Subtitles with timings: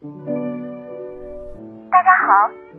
[0.00, 0.06] 大
[2.04, 2.30] 家好，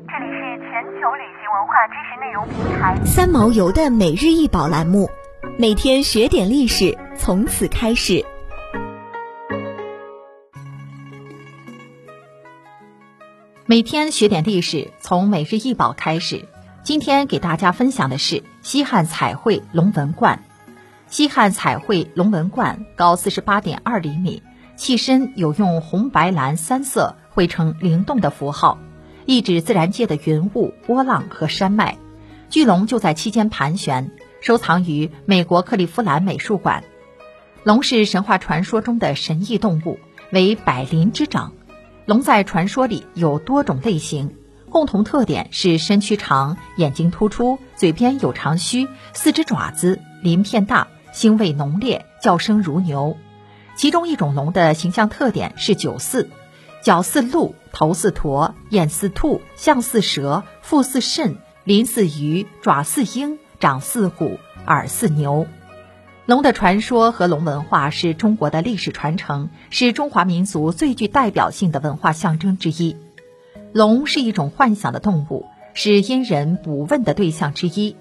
[0.07, 5.09] 这里是全球旅行文化知识内容平台三毛游的每日一宝栏目，
[5.57, 8.23] 每天学点历史，从此开始。
[13.65, 16.45] 每天学点历史，从每日一宝开始。
[16.83, 20.39] 今天给大家分享的是西汉彩绘龙纹罐。
[21.07, 24.41] 西汉彩绘龙纹罐高四十八点二厘米，
[24.79, 28.79] 器身有用红、白、蓝三色绘成灵动的符号，
[29.25, 31.97] 意指自然界的云雾、波浪和山脉。
[32.49, 36.85] 巨龙就在期间盘旋，收藏于美国克利夫兰美术馆。
[37.65, 39.99] 龙是神话传说中的神异动物，
[40.31, 41.51] 为百灵之长。
[42.05, 44.33] 龙在传说里有多种类型。
[44.69, 53.17] 共同特点是身躯长，眼睛突出，嘴边有长须，四只爪子，鳞片大，腥味浓烈，叫声如牛。
[53.79, 56.29] 其中一种龙的形象特点是九似：
[56.83, 65.47] 角似鹿，头似驼，眼似兔，象似蛇，腹似肾，鳞似鱼，爪似鹰，掌似虎，耳似牛。
[66.25, 72.97] 龙的传说和龙文化是中国的历史传承，是中华民族最具代表性的文化象征之一。
[73.71, 77.95] 龙是一种幻想的动物，是殷人卜问的对象之一。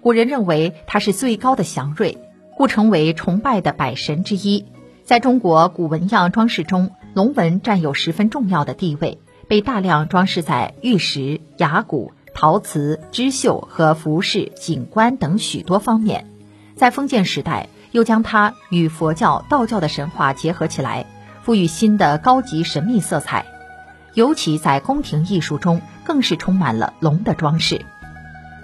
[0.00, 2.16] 古人认为它是最高的祥瑞，
[2.56, 4.66] 故成为崇拜的百神之一。
[5.06, 16.26] 在中国古纹样装饰中，龙纹占有十分重要的地位，被大量装饰在玉石、牙骨、陶瓷、织绣和服饰、景观等许多方面。
[16.74, 21.06] 在封建时代，又将它与佛教、道教的神话结合起来，
[21.40, 23.46] 赋予新的高级神秘色彩。
[24.14, 27.86] 尤其在宫廷艺术中，更是充满了龙的装饰。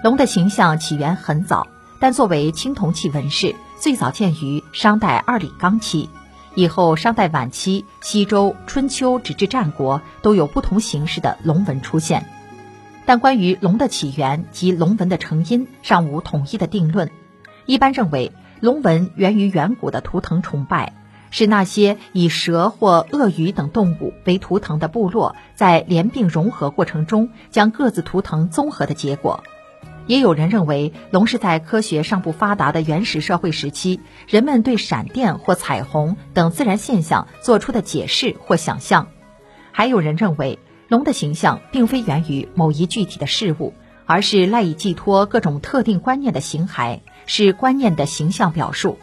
[0.03, 1.67] 龙的形象起源很早，
[2.01, 6.09] 但作为青铜器纹饰，最早见于商代二里岗期。
[6.55, 12.25] 以后商代晚期、西周、春秋直至战国，都有不同形式的龙纹出现。
[13.05, 17.11] 但关于龙的起源及龙纹的成因，尚无统一的定论。
[17.65, 20.93] 一般认为，龙纹源于远古的图腾崇拜。
[21.31, 29.43] 是那些以蛇或鳄鱼等动物为图腾的部落，在联并融合过程中将各自图腾综合的结果。
[30.07, 39.07] 也有人认为，龙是在科学尚不发达的原始社会时期，人们对闪电或彩虹等自然现象做出的解释或想象。
[39.71, 43.73] 还有人认为，龙的形象并非源于某一具体的事物，
[44.05, 48.99] 而是赖以寄托各种特定观念的形骸，是观念的形象表述。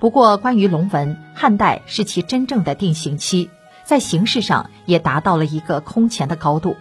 [0.00, 3.50] 不过，关于龙纹，汉代是其真正的定型期，
[3.84, 6.76] 在形式上也达到了一个空前的高度。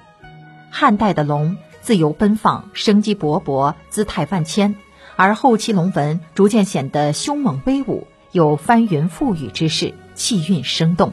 [0.72, 4.76] 汉代的龙自由奔放，生机勃勃，姿态万千；
[5.18, 11.12] 而后期龙纹逐渐显得凶猛威武，有翻云覆雨之势，气韵生动。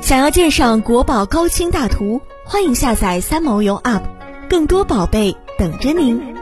[0.00, 4.02] 想要鉴赏国宝高清大图，欢迎下载三毛游 App，
[4.48, 6.39] 更多宝贝等着您。